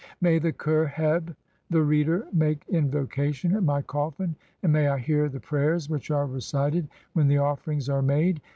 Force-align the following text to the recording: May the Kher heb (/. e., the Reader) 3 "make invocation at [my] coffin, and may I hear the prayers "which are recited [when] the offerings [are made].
May 0.19 0.39
the 0.39 0.51
Kher 0.51 0.89
heb 0.89 1.29
(/. 1.29 1.29
e., 1.29 1.33
the 1.69 1.83
Reader) 1.83 2.21
3 2.31 2.31
"make 2.39 2.65
invocation 2.69 3.55
at 3.55 3.61
[my] 3.61 3.83
coffin, 3.83 4.35
and 4.63 4.73
may 4.73 4.87
I 4.87 4.97
hear 4.97 5.29
the 5.29 5.39
prayers 5.39 5.91
"which 5.91 6.09
are 6.09 6.25
recited 6.25 6.87
[when] 7.13 7.27
the 7.27 7.37
offerings 7.37 7.87
[are 7.87 8.01
made]. 8.01 8.41